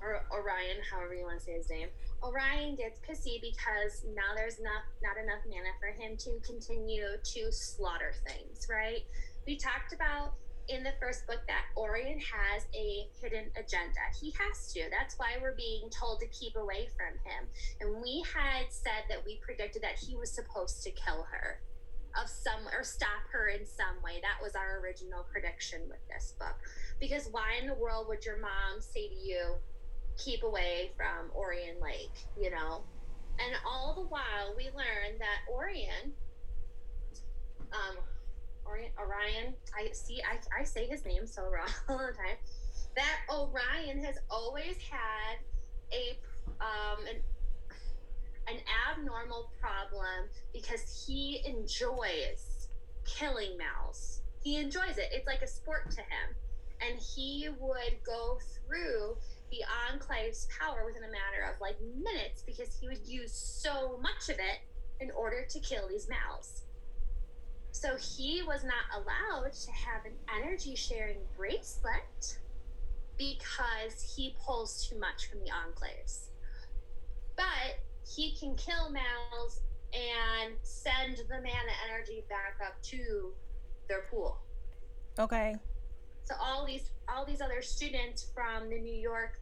[0.00, 1.88] or Orion, however you want to say his name,
[2.22, 7.52] Orion gets pissy because now there's not not enough mana for him to continue to
[7.52, 9.04] slaughter things, right?
[9.46, 10.34] We talked about
[10.68, 14.00] in the first book that Orion has a hidden agenda.
[14.18, 14.88] He has to.
[14.90, 17.44] That's why we're being told to keep away from him.
[17.80, 21.60] And we had said that we predicted that he was supposed to kill her
[22.20, 24.20] of some or stop her in some way.
[24.22, 26.56] That was our original prediction with this book.
[27.00, 29.54] Because why in the world would your mom say to you,
[30.16, 32.82] keep away from Orion Lake, you know?
[33.38, 36.12] And all the while, we learn that Orion,
[37.72, 37.96] um,
[38.64, 42.36] Orion, Orion, I see, I, I say his name so wrong all the time.
[42.94, 45.38] That Orion has always had
[45.92, 46.16] a
[46.60, 47.16] um, an,
[48.48, 48.56] an
[48.90, 52.68] abnormal problem because he enjoys
[53.04, 54.20] killing mals.
[54.42, 55.08] He enjoys it.
[55.12, 56.36] It's like a sport to him.
[56.80, 59.16] And he would go through
[59.50, 64.28] the Enclave's power within a matter of like minutes because he would use so much
[64.28, 64.60] of it
[65.00, 66.62] in order to kill these mals.
[67.72, 72.38] So he was not allowed to have an energy sharing bracelet
[73.18, 76.28] because he pulls too much from the enclaves.
[77.36, 79.60] But he can kill mals
[79.92, 83.32] and send the mana energy back up to
[83.88, 84.38] their pool.
[85.18, 85.56] Okay.
[86.24, 89.38] So all these all these other students from the New York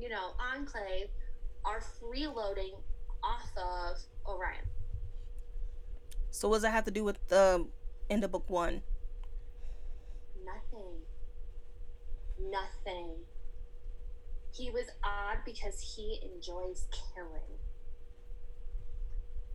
[0.00, 1.08] you know, Enclave
[1.64, 2.74] are freeloading
[3.22, 4.64] off of Orion.
[6.30, 7.68] So what does that have to do with the um,
[8.08, 8.82] end of book one?
[10.44, 11.02] Nothing.
[12.50, 13.10] Nothing.
[14.54, 17.58] He was odd because he enjoys killing.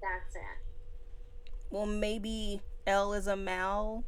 [0.05, 0.41] That's it.
[1.71, 4.03] Well, maybe El is a Mal,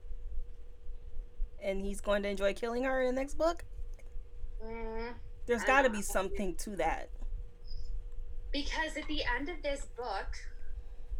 [1.63, 3.63] and he's going to enjoy killing her in the next book.
[4.63, 5.13] Mm,
[5.47, 7.09] there's got to be something to that.
[8.53, 10.35] Because at the end of this book,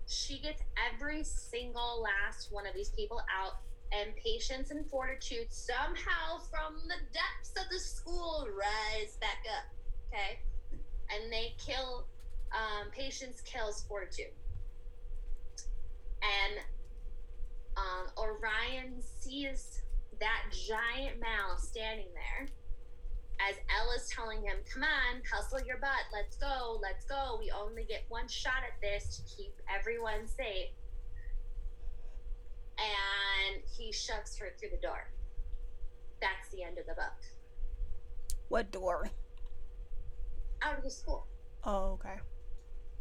[0.05, 0.61] she gets
[0.93, 3.53] every single last one of these people out,
[3.91, 9.73] and patience and fortitude somehow from the depths of the school rise back up.
[10.13, 10.39] Okay?
[11.09, 12.05] And they kill,
[12.51, 14.33] um, patience kills fortitude.
[16.21, 16.59] And
[17.77, 19.81] um, Orion sees
[20.19, 22.47] that giant mouse standing there
[23.39, 27.37] as Ella's telling him, come on, hustle your butt, let's go, let's go.
[27.39, 30.69] We only get one shot at this to keep everyone safe.
[32.79, 35.09] And he shoves her through the door.
[36.21, 37.13] That's the end of the book.
[38.49, 39.09] What door?
[40.63, 41.27] Out of the school.
[41.63, 42.15] Oh, okay.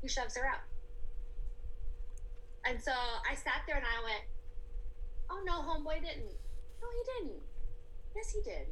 [0.03, 0.61] He shoves her out.
[2.69, 4.25] And so I sat there and I went,
[5.31, 6.35] oh no, homeboy didn't.
[6.83, 7.43] No, he didn't.
[8.15, 8.69] Yes, he did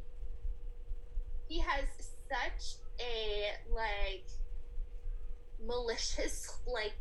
[1.47, 1.85] he has
[2.29, 4.25] such a like
[5.65, 6.93] malicious like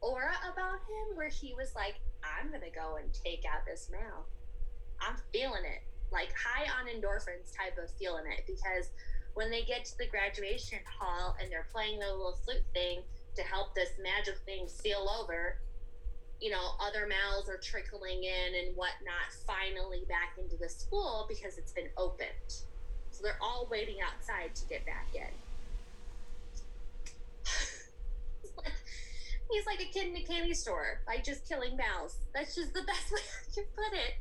[0.00, 1.94] aura about him where he was like
[2.24, 4.26] i'm gonna go and take out this mal
[5.00, 8.90] i'm feeling it like high on endorphins type of feeling it because
[9.34, 13.00] when they get to the graduation hall and they're playing their little flute thing
[13.36, 15.58] to help this magic thing seal over
[16.40, 21.58] you know other mals are trickling in and whatnot finally back into the school because
[21.58, 22.64] it's been opened
[23.20, 25.28] so they're all waiting outside to get back in.
[29.50, 32.14] He's like a kid in a candy store by just killing mals.
[32.34, 34.14] That's just the best way I can put it.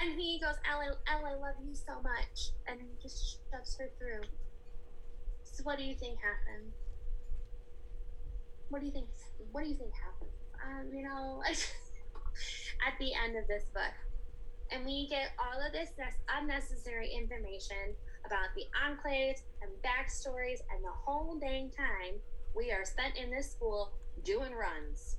[0.00, 2.50] And he goes, El, El, I love you so much.
[2.66, 4.22] And he just shoves her through.
[5.44, 6.72] So what do you think happened?
[8.68, 9.06] What do you think?
[9.52, 10.35] What do you think happened?
[10.64, 11.42] Um, you know,
[12.86, 13.94] at the end of this book,
[14.70, 15.90] and we get all of this
[16.40, 17.94] unnecessary information
[18.24, 22.18] about the enclaves and backstories and the whole dang time
[22.54, 23.92] we are spent in this school
[24.24, 25.16] doing runs,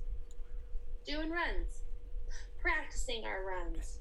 [1.06, 1.82] doing runs,
[2.60, 4.00] practicing our runs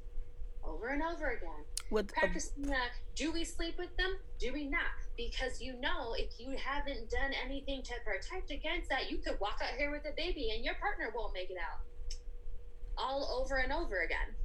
[0.65, 1.63] over and over again.
[1.89, 2.75] With a, Practicing the
[3.15, 4.17] do we sleep with them?
[4.39, 4.81] Do we not?
[5.15, 9.59] Because you know, if you haven't done anything to protect against that, you could walk
[9.63, 11.79] out here with a baby and your partner won't make it out.
[12.97, 14.35] All over and over again.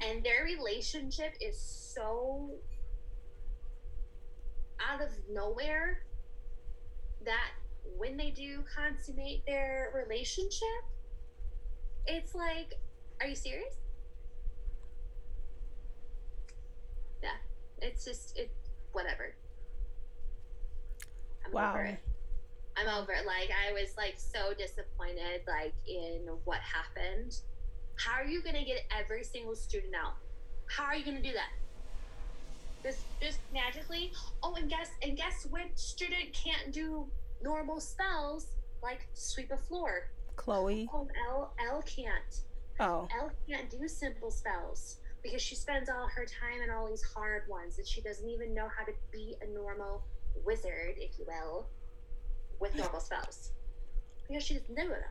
[0.00, 2.50] And their relationship is so
[4.80, 6.02] out of nowhere
[7.24, 7.50] that
[7.96, 10.84] when they do consummate their relationship,
[12.06, 12.74] it's like,
[13.20, 13.74] are you serious?
[17.22, 17.30] Yeah,
[17.82, 18.50] it's just it,
[18.92, 19.34] whatever.
[21.46, 21.70] I'm Wow.
[21.74, 21.98] over it.
[22.76, 23.26] I'm over it.
[23.26, 27.32] Like I was like so disappointed, like in what happened.
[27.96, 30.14] How are you gonna get every single student out?
[30.68, 31.50] How are you gonna do that?
[32.84, 34.12] Just just magically?
[34.42, 37.10] Oh, and guess and guess which student can't do
[37.42, 38.46] normal spells
[38.82, 40.10] like sweep a floor?
[40.36, 40.88] Chloe.
[40.92, 42.42] Oh, El El can't.
[42.78, 47.02] Oh, El can't do simple spells because she spends all her time in all these
[47.02, 50.04] hard ones and she doesn't even know how to be a normal
[50.44, 51.66] wizard, if you will,
[52.60, 53.50] with normal spells.
[54.28, 55.02] Because she doesn't know them.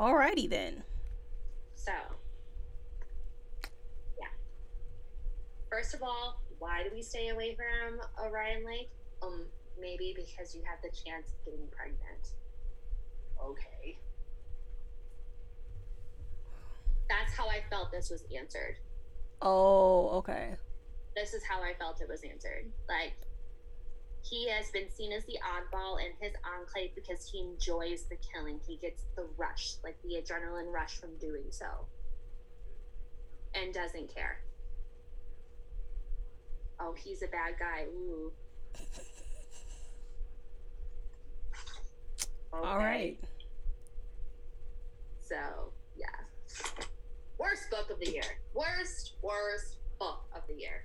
[0.00, 0.82] alrighty then.
[1.74, 1.92] So,
[4.18, 4.28] yeah.
[5.68, 8.88] First of all, why do we stay away from Orion Lake?
[9.22, 9.44] Um,
[9.78, 12.32] maybe because you have the chance of getting pregnant.
[13.44, 13.98] Okay.
[17.10, 18.76] That's how I felt this was answered.
[19.42, 20.54] Oh, okay.
[21.16, 22.70] this is how I felt it was answered.
[22.88, 23.14] Like
[24.22, 28.60] he has been seen as the oddball in his enclave because he enjoys the killing.
[28.66, 31.66] He gets the rush, like the adrenaline rush from doing so.
[33.54, 34.40] And doesn't care.
[36.78, 37.84] Oh, he's a bad guy.
[37.92, 38.32] Ooh.
[42.52, 42.84] All Okay.
[42.84, 43.18] right.
[45.22, 46.06] So, yeah.
[47.40, 48.22] Worst book of the year.
[48.52, 50.84] Worst, worst book of the year.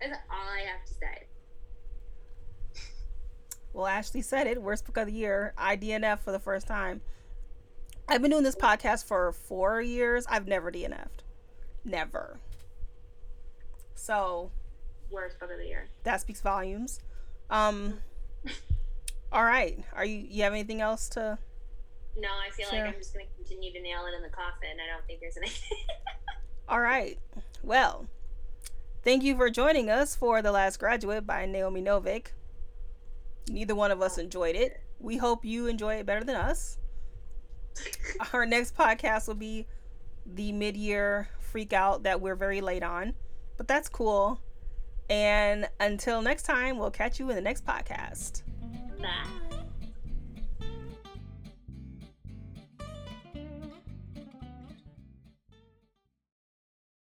[0.00, 1.26] Is all I have to say.
[3.74, 4.62] Well, Ashley said it.
[4.62, 5.52] Worst book of the year.
[5.58, 7.02] I DNF for the first time.
[8.08, 10.24] I've been doing this podcast for four years.
[10.30, 11.24] I've never DNF'd.
[11.84, 12.40] Never.
[13.94, 14.50] So
[15.10, 15.88] Worst book of the year.
[16.04, 17.00] that speaks volumes.
[17.50, 17.98] Um.
[19.32, 19.78] All right.
[19.94, 20.26] Are you?
[20.26, 21.38] You have anything else to?
[22.16, 22.78] No, I feel Sure.
[22.80, 24.76] like I'm just going to continue to nail it in the coffin.
[24.82, 25.78] I don't think there's anything.
[26.68, 27.18] All right.
[27.62, 28.06] Well,
[29.02, 32.28] thank you for joining us for The Last Graduate by Naomi Novik.
[33.48, 34.80] Neither one of us enjoyed it.
[35.00, 36.78] We hope you enjoy it better than us.
[38.32, 39.66] Our next podcast will be
[40.26, 43.14] the mid year freak out that we're very late on,
[43.56, 44.40] but that's cool.
[45.10, 48.42] And until next time, we'll catch you in the next podcast.
[49.00, 49.41] Bye.